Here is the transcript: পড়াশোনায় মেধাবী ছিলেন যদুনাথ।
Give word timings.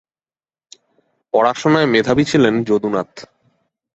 পড়াশোনায় 1.33 1.87
মেধাবী 1.87 2.23
ছিলেন 2.25 2.53
যদুনাথ। 2.63 3.11